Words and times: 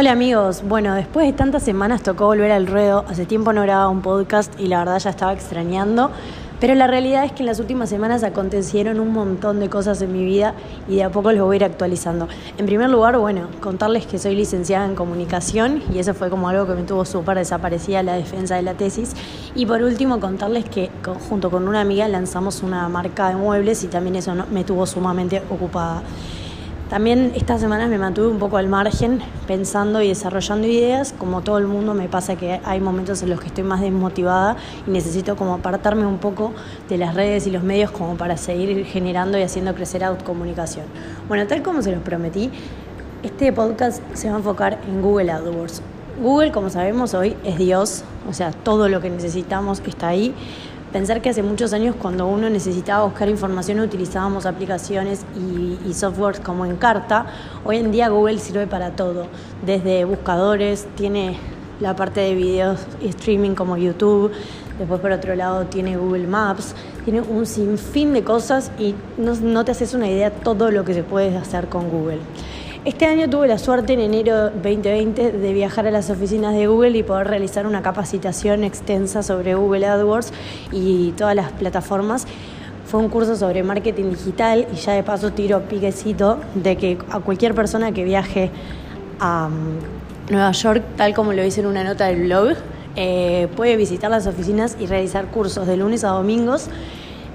Hola 0.00 0.12
amigos, 0.12 0.62
bueno, 0.66 0.94
después 0.94 1.26
de 1.26 1.34
tantas 1.34 1.62
semanas 1.62 2.02
tocó 2.02 2.24
volver 2.24 2.50
al 2.52 2.66
ruedo, 2.66 3.04
hace 3.06 3.26
tiempo 3.26 3.52
no 3.52 3.60
grababa 3.60 3.90
un 3.90 4.00
podcast 4.00 4.58
y 4.58 4.66
la 4.66 4.78
verdad 4.78 4.98
ya 4.98 5.10
estaba 5.10 5.34
extrañando, 5.34 6.10
pero 6.58 6.74
la 6.74 6.86
realidad 6.86 7.26
es 7.26 7.32
que 7.32 7.40
en 7.40 7.46
las 7.46 7.60
últimas 7.60 7.90
semanas 7.90 8.24
acontecieron 8.24 8.98
un 8.98 9.12
montón 9.12 9.60
de 9.60 9.68
cosas 9.68 10.00
en 10.00 10.14
mi 10.14 10.24
vida 10.24 10.54
y 10.88 10.96
de 10.96 11.04
a 11.04 11.10
poco 11.10 11.32
los 11.32 11.44
voy 11.44 11.56
a 11.56 11.58
ir 11.58 11.64
actualizando. 11.64 12.28
En 12.56 12.64
primer 12.64 12.88
lugar, 12.88 13.18
bueno, 13.18 13.48
contarles 13.60 14.06
que 14.06 14.18
soy 14.18 14.34
licenciada 14.34 14.86
en 14.86 14.94
comunicación 14.94 15.82
y 15.92 15.98
eso 15.98 16.14
fue 16.14 16.30
como 16.30 16.48
algo 16.48 16.66
que 16.66 16.72
me 16.72 16.84
tuvo 16.84 17.04
súper 17.04 17.36
desaparecida 17.36 18.02
la 18.02 18.14
defensa 18.14 18.56
de 18.56 18.62
la 18.62 18.72
tesis. 18.72 19.12
Y 19.54 19.66
por 19.66 19.82
último, 19.82 20.18
contarles 20.18 20.64
que 20.64 20.88
junto 21.28 21.50
con 21.50 21.68
una 21.68 21.82
amiga 21.82 22.08
lanzamos 22.08 22.62
una 22.62 22.88
marca 22.88 23.28
de 23.28 23.36
muebles 23.36 23.84
y 23.84 23.88
también 23.88 24.16
eso 24.16 24.34
me 24.50 24.64
tuvo 24.64 24.86
sumamente 24.86 25.42
ocupada. 25.50 26.02
También 26.90 27.30
estas 27.36 27.60
semanas 27.60 27.88
me 27.88 27.98
mantuve 27.98 28.26
un 28.26 28.40
poco 28.40 28.56
al 28.56 28.66
margen 28.66 29.20
pensando 29.46 30.02
y 30.02 30.08
desarrollando 30.08 30.66
ideas, 30.66 31.14
como 31.16 31.40
todo 31.40 31.58
el 31.58 31.68
mundo 31.68 31.94
me 31.94 32.08
pasa 32.08 32.34
que 32.34 32.60
hay 32.64 32.80
momentos 32.80 33.22
en 33.22 33.30
los 33.30 33.38
que 33.38 33.46
estoy 33.46 33.62
más 33.62 33.80
desmotivada 33.80 34.56
y 34.88 34.90
necesito 34.90 35.36
como 35.36 35.54
apartarme 35.54 36.04
un 36.04 36.18
poco 36.18 36.52
de 36.88 36.98
las 36.98 37.14
redes 37.14 37.46
y 37.46 37.52
los 37.52 37.62
medios 37.62 37.92
como 37.92 38.16
para 38.16 38.36
seguir 38.36 38.84
generando 38.86 39.38
y 39.38 39.42
haciendo 39.42 39.72
crecer 39.76 40.02
comunicación. 40.24 40.84
Bueno, 41.28 41.46
tal 41.46 41.62
como 41.62 41.80
se 41.80 41.92
los 41.92 42.02
prometí, 42.02 42.50
este 43.22 43.52
podcast 43.52 44.02
se 44.14 44.28
va 44.28 44.34
a 44.34 44.38
enfocar 44.38 44.80
en 44.88 45.00
Google 45.00 45.30
AdWords. 45.30 45.82
Google, 46.20 46.50
como 46.50 46.70
sabemos 46.70 47.14
hoy, 47.14 47.36
es 47.44 47.56
Dios, 47.56 48.02
o 48.28 48.32
sea, 48.32 48.50
todo 48.50 48.88
lo 48.88 49.00
que 49.00 49.10
necesitamos 49.10 49.80
está 49.86 50.08
ahí 50.08 50.34
Pensar 50.92 51.22
que 51.22 51.30
hace 51.30 51.44
muchos 51.44 51.72
años 51.72 51.94
cuando 51.94 52.26
uno 52.26 52.50
necesitaba 52.50 53.04
buscar 53.04 53.28
información 53.28 53.78
utilizábamos 53.78 54.44
aplicaciones 54.44 55.24
y, 55.86 55.94
softwares 55.94 56.40
como 56.40 56.66
Encarta. 56.66 57.26
Hoy 57.64 57.76
en 57.76 57.92
día 57.92 58.08
Google 58.08 58.40
sirve 58.40 58.66
para 58.66 58.96
todo, 58.96 59.26
desde 59.64 60.04
buscadores, 60.04 60.88
tiene 60.96 61.36
la 61.78 61.94
parte 61.94 62.18
de 62.18 62.34
videos 62.34 62.80
y 63.00 63.06
streaming 63.06 63.54
como 63.54 63.76
YouTube, 63.76 64.32
después 64.80 65.00
por 65.00 65.12
otro 65.12 65.36
lado 65.36 65.66
tiene 65.66 65.96
Google 65.96 66.26
Maps, 66.26 66.74
tiene 67.04 67.20
un 67.20 67.46
sinfín 67.46 68.12
de 68.12 68.24
cosas 68.24 68.72
y 68.76 68.96
no, 69.16 69.36
no 69.36 69.64
te 69.64 69.70
haces 69.70 69.94
una 69.94 70.08
idea 70.08 70.32
todo 70.32 70.72
lo 70.72 70.84
que 70.84 70.94
se 70.94 71.04
puede 71.04 71.36
hacer 71.36 71.68
con 71.68 71.88
Google. 71.88 72.18
Este 72.86 73.04
año 73.04 73.28
tuve 73.28 73.46
la 73.46 73.58
suerte 73.58 73.92
en 73.92 74.00
enero 74.00 74.48
2020 74.48 75.32
de 75.32 75.52
viajar 75.52 75.86
a 75.86 75.90
las 75.90 76.08
oficinas 76.08 76.54
de 76.54 76.66
Google 76.66 76.96
y 76.96 77.02
poder 77.02 77.26
realizar 77.26 77.66
una 77.66 77.82
capacitación 77.82 78.64
extensa 78.64 79.22
sobre 79.22 79.54
Google 79.54 79.86
AdWords 79.86 80.32
y 80.72 81.10
todas 81.10 81.36
las 81.36 81.52
plataformas. 81.52 82.26
Fue 82.86 82.98
un 82.98 83.10
curso 83.10 83.36
sobre 83.36 83.62
marketing 83.62 84.08
digital 84.08 84.66
y 84.72 84.76
ya 84.76 84.92
de 84.92 85.02
paso 85.02 85.30
tiro 85.30 85.60
piquecito 85.60 86.38
de 86.54 86.76
que 86.78 86.96
a 87.10 87.20
cualquier 87.20 87.54
persona 87.54 87.92
que 87.92 88.02
viaje 88.02 88.50
a 89.18 89.50
um, 89.52 90.32
Nueva 90.32 90.52
York, 90.52 90.82
tal 90.96 91.12
como 91.12 91.34
lo 91.34 91.44
hice 91.44 91.60
en 91.60 91.66
una 91.66 91.84
nota 91.84 92.06
del 92.06 92.22
blog, 92.22 92.56
eh, 92.96 93.48
puede 93.56 93.76
visitar 93.76 94.10
las 94.10 94.26
oficinas 94.26 94.78
y 94.80 94.86
realizar 94.86 95.26
cursos 95.26 95.66
de 95.66 95.76
lunes 95.76 96.02
a 96.02 96.08
domingos 96.08 96.70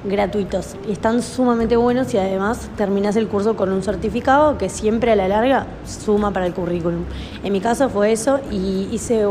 gratuitos 0.05 0.75
están 0.87 1.21
sumamente 1.21 1.75
buenos 1.75 2.13
y 2.13 2.17
además 2.17 2.69
terminas 2.77 3.15
el 3.15 3.27
curso 3.27 3.55
con 3.55 3.71
un 3.71 3.81
certificado 3.83 4.57
que 4.57 4.69
siempre 4.69 5.11
a 5.11 5.15
la 5.15 5.27
larga 5.27 5.67
suma 5.85 6.31
para 6.31 6.45
el 6.45 6.53
currículum. 6.53 7.03
En 7.43 7.53
mi 7.53 7.61
caso 7.61 7.89
fue 7.89 8.11
eso 8.11 8.39
y 8.51 8.87
hice, 8.91 9.25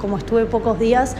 como 0.00 0.18
estuve 0.18 0.46
pocos 0.46 0.78
días, 0.78 1.16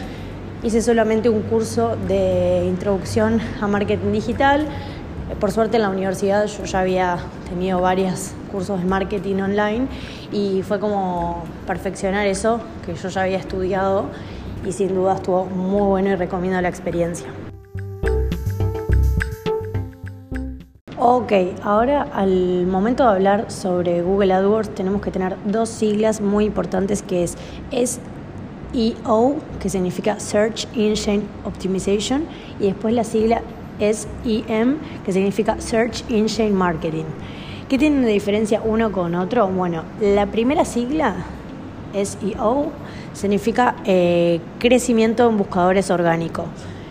hice 0.63 0.81
solamente 0.81 1.29
un 1.29 1.43
curso 1.43 1.95
de 2.07 2.65
introducción 2.67 3.39
a 3.61 3.67
marketing 3.67 4.11
digital. 4.11 4.65
Por 5.39 5.51
suerte 5.51 5.77
en 5.77 5.83
la 5.83 5.89
universidad 5.89 6.45
yo 6.47 6.65
ya 6.65 6.79
había 6.79 7.17
tenido 7.49 7.81
varios 7.81 8.31
cursos 8.51 8.79
de 8.79 8.85
marketing 8.85 9.35
online 9.41 9.87
y 10.31 10.61
fue 10.63 10.79
como 10.79 11.43
perfeccionar 11.67 12.27
eso 12.27 12.59
que 12.85 12.95
yo 12.95 13.09
ya 13.09 13.21
había 13.21 13.37
estudiado 13.37 14.05
y 14.65 14.71
sin 14.71 14.95
duda 14.95 15.15
estuvo 15.15 15.45
muy 15.45 15.81
bueno 15.81 16.09
y 16.09 16.15
recomiendo 16.15 16.59
la 16.61 16.69
experiencia. 16.69 17.44
Ok, 21.07 21.33
ahora 21.61 22.01
al 22.01 22.65
momento 22.65 23.03
de 23.03 23.09
hablar 23.09 23.51
sobre 23.51 24.01
Google 24.01 24.33
AdWords 24.33 24.73
tenemos 24.73 25.03
que 25.03 25.11
tener 25.11 25.37
dos 25.45 25.69
siglas 25.69 26.19
muy 26.19 26.45
importantes 26.45 27.03
que 27.03 27.21
es 27.23 27.37
SEO, 27.69 29.35
que 29.59 29.69
significa 29.69 30.19
Search 30.19 30.67
Engine 30.75 31.21
Optimization, 31.43 32.25
y 32.59 32.63
después 32.63 32.95
la 32.95 33.03
sigla 33.03 33.43
SEM, 33.79 34.77
que 35.05 35.13
significa 35.13 35.61
Search 35.61 36.03
Engine 36.09 36.49
Marketing. 36.49 37.05
¿Qué 37.69 37.77
tienen 37.77 38.01
de 38.01 38.09
diferencia 38.09 38.63
uno 38.65 38.91
con 38.91 39.13
otro? 39.13 39.47
Bueno, 39.47 39.83
la 40.01 40.25
primera 40.25 40.65
sigla, 40.65 41.17
SEO, 41.93 42.71
significa 43.13 43.75
eh, 43.85 44.41
crecimiento 44.57 45.29
en 45.29 45.37
buscadores 45.37 45.91
orgánicos. 45.91 46.47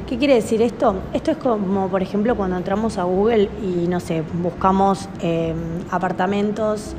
¿Qué 0.09 0.19
quiere 0.19 0.35
decir 0.35 0.61
esto? 0.61 0.97
Esto 1.15 1.31
es 1.31 1.39
como, 1.39 1.89
por 1.89 2.03
ejemplo, 2.03 2.37
cuando 2.37 2.59
entramos 2.59 2.99
a 2.99 3.05
Google 3.05 3.49
y, 3.63 3.89
no 3.89 4.01
sé, 4.01 4.23
buscamos 4.35 5.09
em, 5.23 5.57
apartamentos 5.91 6.95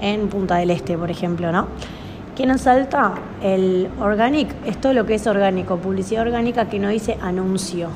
en 0.00 0.26
Punta 0.28 0.56
del 0.56 0.72
Este, 0.72 0.98
por 0.98 1.12
ejemplo, 1.12 1.52
¿no? 1.52 1.68
¿Qué 2.34 2.46
nos 2.46 2.62
salta? 2.62 3.14
El 3.40 3.88
organic, 4.00 4.48
es 4.66 4.80
todo 4.80 4.94
lo 4.94 5.06
que 5.06 5.14
es 5.14 5.28
orgánico, 5.28 5.76
publicidad 5.76 6.22
orgánica 6.22 6.68
que 6.68 6.80
no 6.80 6.88
dice 6.88 7.16
anuncio. 7.22 7.88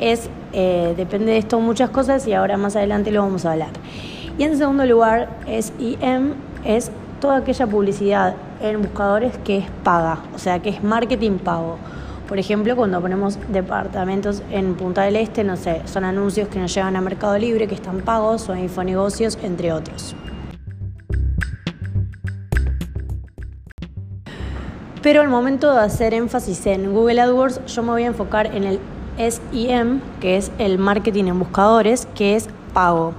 Es, 0.00 0.28
eh, 0.52 0.94
depende 0.96 1.30
de 1.30 1.38
esto 1.38 1.60
muchas 1.60 1.90
cosas 1.90 2.26
y 2.26 2.32
ahora 2.32 2.56
más 2.56 2.74
adelante 2.74 3.12
lo 3.12 3.22
vamos 3.22 3.44
a 3.44 3.52
hablar. 3.52 3.70
Y 4.36 4.42
en 4.42 4.58
segundo 4.58 4.84
lugar, 4.84 5.28
es 5.46 5.72
IM, 5.78 6.34
es 6.64 6.90
toda 7.20 7.36
aquella 7.36 7.68
publicidad 7.68 8.34
en 8.60 8.82
buscadores 8.82 9.38
que 9.44 9.58
es 9.58 9.66
paga, 9.84 10.18
o 10.34 10.38
sea, 10.40 10.60
que 10.60 10.70
es 10.70 10.82
marketing 10.82 11.38
pago. 11.38 11.78
Por 12.30 12.38
ejemplo, 12.38 12.76
cuando 12.76 13.00
ponemos 13.00 13.40
departamentos 13.48 14.40
en 14.52 14.76
Punta 14.76 15.02
del 15.02 15.16
Este, 15.16 15.42
no 15.42 15.56
sé, 15.56 15.82
son 15.86 16.04
anuncios 16.04 16.46
que 16.46 16.60
nos 16.60 16.72
llegan 16.72 16.94
a 16.94 17.00
Mercado 17.00 17.36
Libre, 17.36 17.66
que 17.66 17.74
están 17.74 18.02
pagos 18.02 18.48
o 18.48 18.52
a 18.52 18.60
Infonegocios, 18.60 19.36
entre 19.42 19.72
otros. 19.72 20.14
Pero 25.02 25.22
al 25.22 25.28
momento 25.28 25.74
de 25.74 25.80
hacer 25.80 26.14
énfasis 26.14 26.66
en 26.66 26.92
Google 26.92 27.20
AdWords, 27.20 27.66
yo 27.66 27.82
me 27.82 27.88
voy 27.88 28.04
a 28.04 28.06
enfocar 28.06 28.54
en 28.54 28.62
el 28.62 28.78
SEM, 29.18 30.00
que 30.20 30.36
es 30.36 30.52
el 30.58 30.78
marketing 30.78 31.24
en 31.24 31.38
buscadores, 31.40 32.06
que 32.14 32.36
es 32.36 32.48
pago 32.72 33.12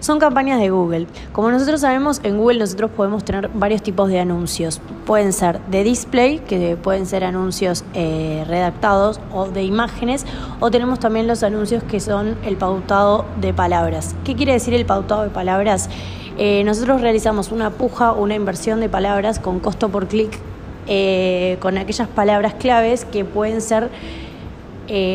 son 0.00 0.18
campañas 0.18 0.58
de 0.58 0.70
Google. 0.70 1.06
Como 1.32 1.50
nosotros 1.50 1.82
sabemos, 1.82 2.20
en 2.24 2.38
Google 2.38 2.58
nosotros 2.58 2.90
podemos 2.90 3.24
tener 3.24 3.48
varios 3.54 3.82
tipos 3.82 4.08
de 4.08 4.18
anuncios. 4.18 4.80
Pueden 5.06 5.32
ser 5.32 5.60
de 5.66 5.84
display, 5.84 6.40
que 6.40 6.76
pueden 6.76 7.06
ser 7.06 7.22
anuncios 7.22 7.84
eh, 7.94 8.44
redactados 8.48 9.20
o 9.32 9.46
de 9.46 9.62
imágenes, 9.62 10.26
o 10.58 10.70
tenemos 10.70 10.98
también 10.98 11.26
los 11.26 11.42
anuncios 11.42 11.82
que 11.84 12.00
son 12.00 12.36
el 12.44 12.56
pautado 12.56 13.26
de 13.40 13.52
palabras. 13.52 14.16
¿Qué 14.24 14.34
quiere 14.34 14.52
decir 14.52 14.74
el 14.74 14.86
pautado 14.86 15.22
de 15.22 15.30
palabras? 15.30 15.90
Eh, 16.38 16.64
nosotros 16.64 17.02
realizamos 17.02 17.52
una 17.52 17.70
puja, 17.70 18.12
una 18.12 18.34
inversión 18.34 18.80
de 18.80 18.88
palabras 18.88 19.38
con 19.38 19.60
costo 19.60 19.90
por 19.90 20.08
clic, 20.08 20.38
eh, 20.86 21.58
con 21.60 21.76
aquellas 21.76 22.08
palabras 22.08 22.54
claves 22.54 23.04
que 23.04 23.24
pueden 23.24 23.60
ser 23.60 23.90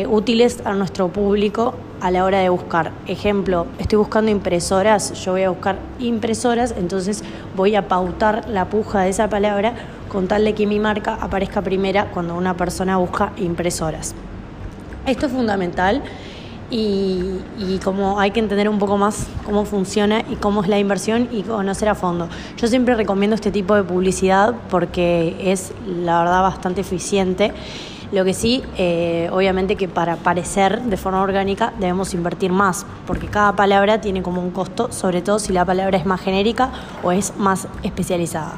útiles 0.08 0.62
a 0.64 0.72
nuestro 0.72 1.08
público 1.08 1.74
a 2.00 2.10
la 2.10 2.24
hora 2.24 2.38
de 2.38 2.48
buscar. 2.48 2.92
Ejemplo, 3.06 3.66
estoy 3.78 3.98
buscando 3.98 4.30
impresoras, 4.30 5.12
yo 5.24 5.32
voy 5.32 5.42
a 5.42 5.50
buscar 5.50 5.78
impresoras, 5.98 6.74
entonces 6.76 7.22
voy 7.56 7.74
a 7.74 7.88
pautar 7.88 8.48
la 8.48 8.66
puja 8.66 9.00
de 9.02 9.10
esa 9.10 9.28
palabra 9.28 9.74
con 10.08 10.28
tal 10.28 10.44
de 10.44 10.54
que 10.54 10.66
mi 10.66 10.78
marca 10.78 11.18
aparezca 11.20 11.62
primera 11.62 12.06
cuando 12.06 12.36
una 12.36 12.56
persona 12.56 12.96
busca 12.96 13.32
impresoras. 13.36 14.14
Esto 15.06 15.26
es 15.26 15.32
fundamental 15.32 16.02
y, 16.70 17.38
y, 17.58 17.78
como 17.84 18.18
hay 18.18 18.32
que 18.32 18.40
entender 18.40 18.68
un 18.68 18.80
poco 18.80 18.96
más 18.96 19.28
cómo 19.44 19.64
funciona 19.64 20.24
y 20.28 20.34
cómo 20.34 20.62
es 20.62 20.68
la 20.68 20.80
inversión 20.80 21.28
y 21.30 21.42
conocer 21.42 21.88
a 21.88 21.94
fondo. 21.94 22.28
Yo 22.56 22.66
siempre 22.66 22.96
recomiendo 22.96 23.36
este 23.36 23.52
tipo 23.52 23.76
de 23.76 23.84
publicidad 23.84 24.54
porque 24.68 25.36
es 25.40 25.72
la 25.86 26.18
verdad 26.20 26.42
bastante 26.42 26.80
eficiente 26.80 27.52
lo 28.12 28.24
que 28.24 28.34
sí, 28.34 28.62
eh, 28.76 29.28
obviamente 29.32 29.76
que 29.76 29.88
para 29.88 30.14
aparecer 30.14 30.82
de 30.82 30.96
forma 30.96 31.22
orgánica 31.22 31.72
debemos 31.78 32.14
invertir 32.14 32.52
más, 32.52 32.86
porque 33.06 33.26
cada 33.26 33.54
palabra 33.54 34.00
tiene 34.00 34.22
como 34.22 34.40
un 34.40 34.50
costo, 34.50 34.92
sobre 34.92 35.22
todo 35.22 35.38
si 35.38 35.52
la 35.52 35.64
palabra 35.64 35.98
es 35.98 36.06
más 36.06 36.20
genérica 36.20 36.70
o 37.02 37.12
es 37.12 37.36
más 37.36 37.66
especializada. 37.82 38.52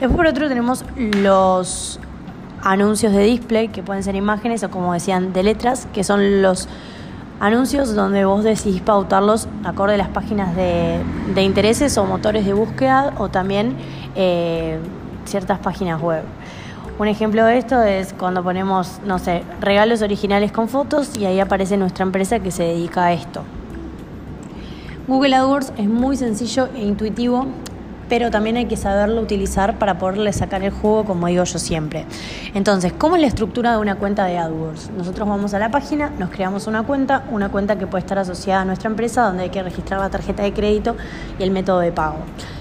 Después 0.00 0.16
por 0.16 0.26
otro 0.26 0.48
tenemos 0.48 0.84
los 0.96 2.00
anuncios 2.62 3.12
de 3.12 3.24
display, 3.24 3.68
que 3.68 3.82
pueden 3.82 4.02
ser 4.02 4.14
imágenes 4.14 4.62
o 4.64 4.70
como 4.70 4.92
decían, 4.92 5.32
de 5.32 5.42
letras, 5.42 5.86
que 5.92 6.04
son 6.04 6.42
los 6.42 6.68
anuncios 7.40 7.94
donde 7.94 8.24
vos 8.24 8.42
decidís 8.42 8.80
pautarlos 8.80 9.48
acorde 9.64 9.94
a 9.94 9.98
las 9.98 10.08
páginas 10.08 10.56
de, 10.56 11.02
intereses 11.42 11.96
o 11.98 12.04
motores 12.04 12.44
de 12.44 12.52
búsqueda 12.52 13.14
o 13.18 13.28
también 13.28 13.76
eh, 14.16 14.78
ciertas 15.24 15.58
páginas 15.58 16.00
web. 16.00 16.22
Un 16.98 17.06
ejemplo 17.06 17.44
de 17.44 17.58
esto 17.58 17.80
es 17.82 18.12
cuando 18.12 18.42
ponemos, 18.42 19.00
no 19.06 19.20
sé, 19.20 19.44
regalos 19.60 20.02
originales 20.02 20.50
con 20.50 20.68
fotos 20.68 21.16
y 21.16 21.26
ahí 21.26 21.38
aparece 21.38 21.76
nuestra 21.76 22.04
empresa 22.04 22.40
que 22.40 22.50
se 22.50 22.64
dedica 22.64 23.04
a 23.04 23.12
esto. 23.12 23.44
Google 25.06 25.36
AdWords 25.36 25.72
es 25.78 25.88
muy 25.88 26.16
sencillo 26.16 26.68
e 26.74 26.82
intuitivo 26.82 27.46
pero 28.08 28.30
también 28.30 28.56
hay 28.56 28.66
que 28.66 28.76
saberlo 28.76 29.20
utilizar 29.20 29.78
para 29.78 29.98
poderle 29.98 30.32
sacar 30.32 30.62
el 30.62 30.70
jugo, 30.70 31.04
como 31.04 31.26
digo 31.26 31.44
yo 31.44 31.58
siempre. 31.58 32.06
Entonces, 32.54 32.92
¿cómo 32.92 33.16
es 33.16 33.22
la 33.22 33.28
estructura 33.28 33.72
de 33.72 33.78
una 33.78 33.96
cuenta 33.96 34.24
de 34.24 34.38
AdWords? 34.38 34.90
Nosotros 34.96 35.28
vamos 35.28 35.54
a 35.54 35.58
la 35.58 35.70
página, 35.70 36.10
nos 36.18 36.30
creamos 36.30 36.66
una 36.66 36.82
cuenta, 36.82 37.24
una 37.30 37.50
cuenta 37.50 37.76
que 37.76 37.86
puede 37.86 38.00
estar 38.00 38.18
asociada 38.18 38.62
a 38.62 38.64
nuestra 38.64 38.88
empresa, 38.88 39.22
donde 39.22 39.44
hay 39.44 39.50
que 39.50 39.62
registrar 39.62 40.00
la 40.00 40.10
tarjeta 40.10 40.42
de 40.42 40.52
crédito 40.52 40.96
y 41.38 41.42
el 41.42 41.50
método 41.50 41.80
de 41.80 41.92
pago. 41.92 42.18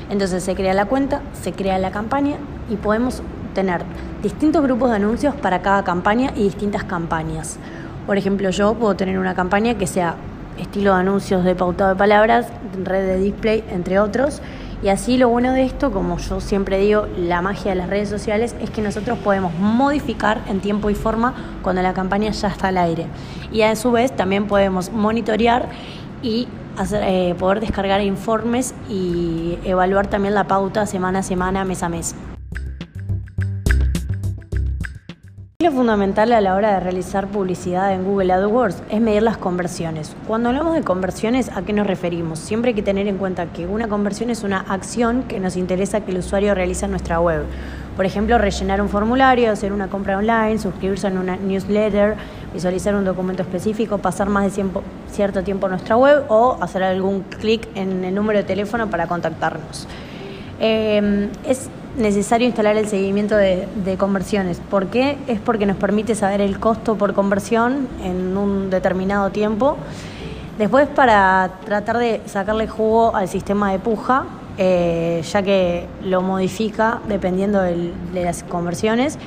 Entonces 0.10 0.44
se 0.44 0.56
crea 0.56 0.74
la 0.74 0.86
cuenta, 0.86 1.22
se 1.42 1.54
crea 1.54 1.78
la 1.80 1.92
campaña 1.92 2.36
y 2.70 2.76
podemos 2.76 3.22
tener 3.58 3.82
distintos 4.22 4.62
grupos 4.62 4.92
de 4.92 4.98
anuncios 4.98 5.34
para 5.34 5.64
cada 5.64 5.84
campaña 5.84 6.32
y 6.36 6.44
distintas 6.44 6.84
campañas. 6.84 7.58
Por 8.06 8.16
ejemplo, 8.16 8.52
yo 8.52 8.76
puedo 8.76 8.96
tener 8.96 9.18
una 9.18 9.34
campaña 9.34 9.74
que 9.80 9.88
sea 9.88 10.16
estilo 10.60 10.94
de 10.94 11.00
anuncios 11.00 11.44
de 11.44 11.56
pautado 11.56 11.90
de 11.90 11.96
palabras, 11.96 12.50
red 12.84 13.08
de 13.08 13.18
display, 13.18 13.64
entre 13.72 14.00
otros. 14.00 14.44
Y 14.84 14.90
así 14.90 15.18
lo 15.18 15.30
bueno 15.30 15.54
de 15.54 15.64
esto, 15.64 15.92
como 15.92 16.20
yo 16.20 16.40
siempre 16.40 16.78
digo, 16.78 17.08
la 17.18 17.42
magia 17.42 17.72
de 17.72 17.78
las 17.78 17.90
redes 17.90 18.10
sociales 18.10 18.56
es 18.62 18.70
que 18.70 18.84
nosotros 18.84 19.18
podemos 19.18 19.52
modificar 19.56 20.42
en 20.48 20.60
tiempo 20.60 20.92
y 20.92 20.94
forma 20.94 21.34
cuando 21.64 21.82
la 21.82 21.96
campaña 21.96 22.30
ya 22.30 22.50
está 22.50 22.68
al 22.68 22.78
aire. 22.78 23.08
Y 23.52 23.64
a 23.64 23.76
su 23.76 23.92
vez 23.92 24.16
también 24.16 24.46
podemos 24.46 24.92
monitorear 24.92 25.68
y 26.22 26.48
eh, 26.94 27.34
poder 27.40 27.60
descargar 27.60 28.02
informes 28.02 28.76
y 28.88 29.58
evaluar 29.64 30.06
también 30.06 30.36
la 30.36 30.44
pauta 30.44 30.86
semana 30.86 31.20
a 31.20 31.24
semana, 31.24 31.66
mes 31.66 31.82
a 31.82 31.90
mes. 31.90 32.14
Lo 35.60 35.72
fundamental 35.72 36.34
a 36.34 36.40
la 36.40 36.54
hora 36.54 36.76
de 36.76 36.80
realizar 36.82 37.30
publicidad 37.30 37.92
en 37.92 38.04
Google 38.04 38.32
AdWords 38.32 38.84
es 38.92 39.02
medir 39.02 39.24
las 39.24 39.38
conversiones. 39.38 40.16
Cuando 40.28 40.50
hablamos 40.50 40.76
de 40.76 40.84
conversiones, 40.84 41.50
¿a 41.50 41.64
qué 41.64 41.74
nos 41.74 41.88
referimos? 41.88 42.38
Siempre 42.38 42.70
hay 42.70 42.76
que 42.76 42.84
tener 42.84 43.08
en 43.08 43.18
cuenta 43.18 43.48
que 43.48 43.66
una 43.66 43.88
conversión 43.88 44.30
es 44.30 44.44
una 44.44 44.60
acción 44.60 45.24
que 45.24 45.40
nos 45.40 45.58
interesa 45.58 46.02
que 46.02 46.12
el 46.12 46.20
usuario 46.20 46.54
realice 46.54 46.86
en 46.86 46.92
nuestra 46.92 47.20
web. 47.20 47.44
Por 47.96 48.06
ejemplo, 48.06 48.38
rellenar 48.38 48.84
un 48.84 48.88
formulario, 48.88 49.52
hacer 49.52 49.74
una 49.74 49.88
compra 49.88 50.20
online, 50.20 50.60
suscribirse 50.60 51.08
en 51.08 51.18
una 51.18 51.38
newsletter, 51.38 52.18
visualizar 52.54 52.94
un 52.94 53.06
documento 53.06 53.42
específico, 53.42 53.98
pasar 53.98 54.30
más 54.30 54.56
de 54.56 54.64
cierto 55.10 55.42
tiempo 55.44 55.66
en 55.66 55.72
nuestra 55.72 55.98
web 55.98 56.26
o 56.28 56.60
hacer 56.62 56.84
algún 56.84 57.22
clic 57.22 57.68
en 57.74 58.06
el 58.06 58.14
número 58.14 58.38
de 58.38 58.46
teléfono 58.46 58.92
para 58.92 59.08
contactarnos. 59.08 59.88
Eh, 60.60 61.30
es 61.48 61.72
necesario 61.98 62.48
instalar 62.48 62.78
el 62.78 62.88
seguimiento 62.88 63.36
de, 63.36 63.96
conversiones. 63.98 64.62
¿Por 64.70 64.88
qué? 64.88 65.18
Es 65.28 65.40
porque 65.40 65.66
nos 65.66 65.78
permite 65.78 66.16
saber 66.16 66.42
el 66.42 66.60
costo 66.60 66.96
por 66.96 67.14
conversión 67.14 67.88
en 68.04 68.38
un 68.38 68.70
determinado 68.70 69.32
tiempo. 69.32 69.78
Después 70.58 70.88
para 70.88 71.52
tratar 71.66 71.98
de 71.98 72.22
sacarle 72.26 72.68
jugo 72.68 73.16
al 73.16 73.28
sistema 73.28 73.72
de 73.72 73.80
puja, 73.80 74.26
eh, 74.58 75.22
ya 75.24 75.42
que 75.44 75.88
lo 76.04 76.22
modifica 76.22 77.00
dependiendo 77.08 77.62
de 77.62 77.94
las 78.14 78.44
conversiones. 78.44 79.18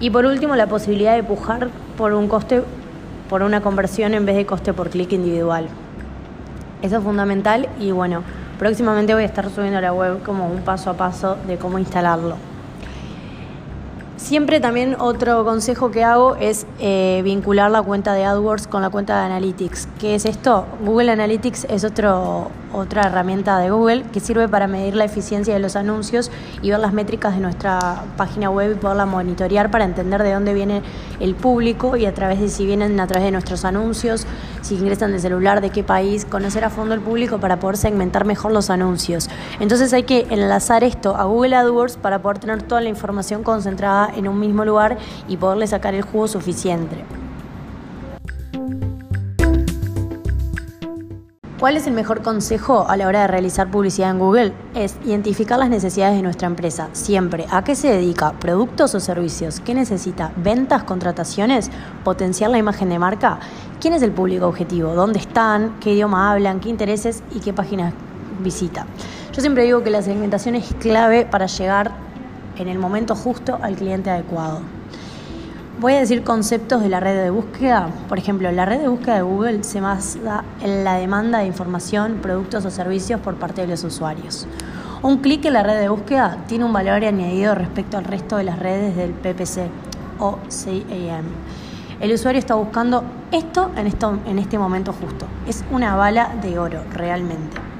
Y 0.00 0.10
por 0.10 0.26
último, 0.26 0.56
la 0.56 0.66
posibilidad 0.66 1.14
de 1.14 1.22
pujar 1.22 1.68
por 1.96 2.12
un 2.12 2.28
coste, 2.28 2.62
por 3.28 3.42
una 3.42 3.60
conversión 3.60 4.14
en 4.14 4.26
vez 4.26 4.36
de 4.36 4.46
coste 4.46 4.72
por 4.72 4.90
clic 4.90 5.12
individual. 5.12 5.68
Eso 6.82 6.98
es 6.98 7.02
fundamental 7.02 7.68
y 7.80 7.92
bueno, 7.92 8.22
Próximamente 8.64 9.12
voy 9.12 9.24
a 9.24 9.26
estar 9.26 9.50
subiendo 9.50 9.76
a 9.76 9.82
la 9.82 9.92
web 9.92 10.22
como 10.22 10.46
un 10.46 10.62
paso 10.62 10.88
a 10.88 10.94
paso 10.94 11.36
de 11.46 11.58
cómo 11.58 11.78
instalarlo. 11.78 12.36
Siempre 14.16 14.58
también 14.58 14.96
otro 14.98 15.44
consejo 15.44 15.90
que 15.90 16.02
hago 16.02 16.36
es 16.36 16.66
eh, 16.78 17.20
vincular 17.24 17.70
la 17.70 17.82
cuenta 17.82 18.14
de 18.14 18.24
AdWords 18.24 18.66
con 18.66 18.80
la 18.80 18.88
cuenta 18.88 19.18
de 19.18 19.26
Analytics. 19.26 19.86
¿Qué 20.00 20.14
es 20.14 20.24
esto? 20.24 20.64
Google 20.82 21.12
Analytics 21.12 21.64
es 21.64 21.84
otro, 21.84 22.50
otra 22.74 23.02
herramienta 23.02 23.58
de 23.58 23.70
Google 23.70 24.04
que 24.12 24.20
sirve 24.20 24.48
para 24.48 24.66
medir 24.66 24.96
la 24.96 25.04
eficiencia 25.04 25.54
de 25.54 25.60
los 25.60 25.76
anuncios 25.76 26.30
y 26.62 26.70
ver 26.70 26.80
las 26.80 26.92
métricas 26.92 27.34
de 27.34 27.40
nuestra 27.40 28.04
página 28.16 28.50
web 28.50 28.72
y 28.72 28.74
poderla 28.74 29.06
monitorear 29.06 29.70
para 29.70 29.84
entender 29.84 30.22
de 30.22 30.32
dónde 30.32 30.54
viene 30.54 30.82
el 31.20 31.34
público 31.34 31.96
y 31.96 32.06
a 32.06 32.14
través 32.14 32.40
de 32.40 32.48
si 32.48 32.66
vienen 32.66 32.98
a 33.00 33.06
través 33.06 33.24
de 33.24 33.30
nuestros 33.30 33.64
anuncios, 33.64 34.26
si 34.62 34.74
ingresan 34.74 35.12
de 35.12 35.18
celular, 35.18 35.60
de 35.60 35.70
qué 35.70 35.82
país, 35.82 36.24
conocer 36.24 36.64
a 36.64 36.70
fondo 36.70 36.94
el 36.94 37.00
público 37.00 37.38
para 37.38 37.58
poder 37.58 37.76
segmentar 37.76 38.24
mejor 38.24 38.52
los 38.52 38.70
anuncios. 38.70 39.28
Entonces 39.60 39.92
hay 39.92 40.02
que 40.02 40.26
enlazar 40.30 40.84
esto 40.84 41.16
a 41.16 41.24
Google 41.24 41.56
AdWords 41.56 41.96
para 41.96 42.20
poder 42.20 42.38
tener 42.38 42.62
toda 42.62 42.80
la 42.80 42.88
información 42.88 43.42
concentrada 43.42 44.10
en 44.14 44.28
un 44.28 44.38
mismo 44.40 44.64
lugar 44.64 44.98
y 45.28 45.36
poderle 45.36 45.66
sacar 45.66 45.94
el 45.94 46.02
jugo 46.02 46.28
suficiente. 46.28 47.23
¿Cuál 51.64 51.78
es 51.78 51.86
el 51.86 51.94
mejor 51.94 52.20
consejo 52.20 52.84
a 52.90 52.96
la 52.98 53.06
hora 53.08 53.22
de 53.22 53.26
realizar 53.26 53.70
publicidad 53.70 54.10
en 54.10 54.18
Google? 54.18 54.52
Es 54.74 54.96
identificar 55.06 55.58
las 55.58 55.70
necesidades 55.70 56.14
de 56.14 56.20
nuestra 56.20 56.46
empresa, 56.46 56.90
siempre. 56.92 57.46
¿A 57.50 57.64
qué 57.64 57.74
se 57.74 57.88
dedica? 57.88 58.32
¿Productos 58.32 58.94
o 58.94 59.00
servicios? 59.00 59.60
¿Qué 59.60 59.72
necesita? 59.72 60.30
¿Ventas, 60.36 60.84
contrataciones? 60.84 61.70
¿Potenciar 62.04 62.50
la 62.50 62.58
imagen 62.58 62.90
de 62.90 62.98
marca? 62.98 63.38
¿Quién 63.80 63.94
es 63.94 64.02
el 64.02 64.12
público 64.12 64.46
objetivo? 64.46 64.94
¿Dónde 64.94 65.20
están? 65.20 65.76
¿Qué 65.80 65.94
idioma 65.94 66.30
hablan? 66.30 66.60
¿Qué 66.60 66.68
intereses? 66.68 67.22
¿Y 67.34 67.40
qué 67.40 67.54
páginas 67.54 67.94
visita? 68.40 68.84
Yo 69.32 69.40
siempre 69.40 69.64
digo 69.64 69.82
que 69.82 69.88
la 69.88 70.02
segmentación 70.02 70.56
es 70.56 70.74
clave 70.80 71.24
para 71.24 71.46
llegar 71.46 71.92
en 72.58 72.68
el 72.68 72.78
momento 72.78 73.16
justo 73.16 73.58
al 73.62 73.76
cliente 73.76 74.10
adecuado. 74.10 74.60
Voy 75.84 75.92
a 75.92 76.00
decir 76.00 76.24
conceptos 76.24 76.82
de 76.82 76.88
la 76.88 76.98
red 76.98 77.24
de 77.24 77.28
búsqueda. 77.28 77.90
Por 78.08 78.16
ejemplo, 78.16 78.50
la 78.50 78.64
red 78.64 78.80
de 78.80 78.88
búsqueda 78.88 79.16
de 79.16 79.20
Google 79.20 79.64
se 79.64 79.82
basa 79.82 80.42
en 80.62 80.82
la 80.82 80.94
demanda 80.94 81.40
de 81.40 81.44
información, 81.44 82.20
productos 82.22 82.64
o 82.64 82.70
servicios 82.70 83.20
por 83.20 83.34
parte 83.34 83.60
de 83.60 83.66
los 83.66 83.84
usuarios. 83.84 84.46
Un 85.02 85.18
clic 85.18 85.44
en 85.44 85.52
la 85.52 85.62
red 85.62 85.78
de 85.78 85.90
búsqueda 85.90 86.38
tiene 86.48 86.64
un 86.64 86.72
valor 86.72 87.04
añadido 87.04 87.54
respecto 87.54 87.98
al 87.98 88.04
resto 88.04 88.38
de 88.38 88.44
las 88.44 88.58
redes 88.60 88.96
del 88.96 89.10
PPC 89.10 89.68
o 90.20 90.38
CAM. 90.48 91.26
El 92.00 92.12
usuario 92.14 92.38
está 92.38 92.54
buscando 92.54 93.04
esto 93.30 93.70
en, 93.76 93.86
esto 93.86 94.18
en 94.24 94.38
este 94.38 94.58
momento 94.58 94.94
justo. 94.94 95.26
Es 95.46 95.66
una 95.70 95.96
bala 95.96 96.34
de 96.40 96.58
oro, 96.58 96.80
realmente. 96.94 97.73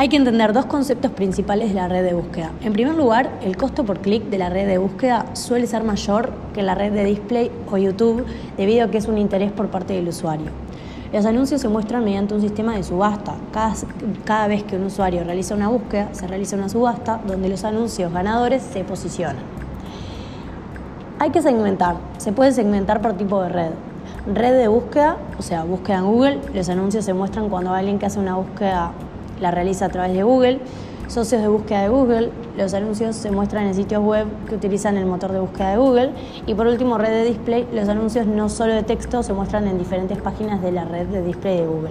Hay 0.00 0.08
que 0.08 0.16
entender 0.16 0.54
dos 0.54 0.64
conceptos 0.64 1.10
principales 1.10 1.68
de 1.68 1.74
la 1.74 1.86
red 1.86 2.02
de 2.02 2.14
búsqueda. 2.14 2.52
En 2.62 2.72
primer 2.72 2.94
lugar, 2.94 3.28
el 3.42 3.58
costo 3.58 3.84
por 3.84 3.98
clic 3.98 4.22
de 4.30 4.38
la 4.38 4.48
red 4.48 4.66
de 4.66 4.78
búsqueda 4.78 5.26
suele 5.34 5.66
ser 5.66 5.84
mayor 5.84 6.32
que 6.54 6.62
la 6.62 6.74
red 6.74 6.90
de 6.90 7.04
display 7.04 7.50
o 7.70 7.76
YouTube 7.76 8.24
debido 8.56 8.86
a 8.86 8.90
que 8.90 8.96
es 8.96 9.08
un 9.08 9.18
interés 9.18 9.52
por 9.52 9.68
parte 9.68 9.92
del 9.92 10.08
usuario. 10.08 10.46
Los 11.12 11.26
anuncios 11.26 11.60
se 11.60 11.68
muestran 11.68 12.02
mediante 12.02 12.32
un 12.32 12.40
sistema 12.40 12.74
de 12.76 12.82
subasta. 12.82 13.34
Cada, 14.24 14.46
vez 14.46 14.62
que 14.62 14.76
un 14.76 14.84
usuario 14.84 15.22
realiza 15.22 15.54
una 15.54 15.68
búsqueda, 15.68 16.08
se 16.12 16.26
realiza 16.26 16.56
una 16.56 16.70
subasta 16.70 17.20
donde 17.26 17.50
los 17.50 17.62
anuncios 17.64 18.10
ganadores 18.10 18.62
se 18.62 18.84
posicionan. 18.84 19.42
Hay 21.18 21.28
que 21.28 21.42
segmentar. 21.42 21.96
Se 22.16 22.32
puede 22.32 22.52
segmentar 22.52 23.02
por 23.02 23.18
tipo 23.18 23.42
de 23.42 23.50
red. 23.50 23.70
Red 24.32 24.56
de 24.60 24.68
búsqueda, 24.68 25.18
o 25.38 25.42
sea, 25.42 25.64
búsqueda 25.64 25.98
en 25.98 26.06
Google, 26.06 26.40
los 26.54 26.70
anuncios 26.70 27.04
se 27.04 27.12
muestran 27.12 27.50
cuando 27.50 27.74
alguien 27.74 27.98
que 27.98 28.06
hace 28.06 28.18
una 28.18 28.36
búsqueda 28.36 28.92
la 29.40 29.50
realiza 29.50 29.86
a 29.86 29.88
través 29.88 30.14
de 30.14 30.22
Google. 30.22 30.60
Socios 31.08 31.42
de 31.42 31.48
búsqueda 31.48 31.82
de 31.82 31.88
Google, 31.88 32.30
los 32.56 32.72
anuncios 32.72 33.16
se 33.16 33.32
muestran 33.32 33.66
en 33.66 33.74
sitios 33.74 34.02
web 34.02 34.26
que 34.48 34.54
utilizan 34.54 34.96
el 34.96 35.06
motor 35.06 35.32
de 35.32 35.40
búsqueda 35.40 35.70
de 35.70 35.76
Google. 35.78 36.10
Y 36.46 36.54
por 36.54 36.68
último, 36.68 36.98
red 36.98 37.10
de 37.10 37.24
display, 37.24 37.66
los 37.72 37.88
anuncios 37.88 38.26
no 38.26 38.48
solo 38.48 38.74
de 38.74 38.84
texto 38.84 39.22
se 39.24 39.32
muestran 39.32 39.66
en 39.66 39.76
diferentes 39.76 40.18
páginas 40.18 40.62
de 40.62 40.70
la 40.70 40.84
red 40.84 41.06
de 41.06 41.24
display 41.24 41.58
de 41.58 41.66
Google. 41.66 41.90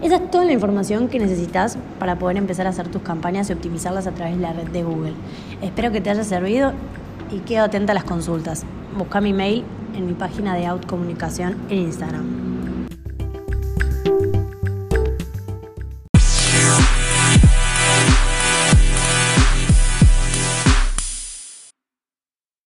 Esa 0.00 0.16
es 0.16 0.30
toda 0.30 0.44
la 0.44 0.52
información 0.52 1.08
que 1.08 1.18
necesitas 1.18 1.76
para 1.98 2.16
poder 2.16 2.36
empezar 2.36 2.68
a 2.68 2.70
hacer 2.70 2.86
tus 2.86 3.02
campañas 3.02 3.50
y 3.50 3.52
optimizarlas 3.52 4.06
a 4.06 4.12
través 4.12 4.36
de 4.36 4.42
la 4.42 4.52
red 4.52 4.68
de 4.68 4.84
Google. 4.84 5.14
Espero 5.60 5.90
que 5.90 6.00
te 6.00 6.10
haya 6.10 6.22
servido 6.22 6.72
y 7.32 7.40
quedo 7.40 7.64
atenta 7.64 7.90
a 7.90 7.94
las 7.94 8.04
consultas. 8.04 8.64
Busca 8.96 9.20
mi 9.20 9.32
mail 9.32 9.64
en 9.96 10.06
mi 10.06 10.12
página 10.12 10.54
de 10.54 10.66
Out 10.66 10.86
Comunicación 10.86 11.56
en 11.68 11.78
Instagram. 11.78 12.47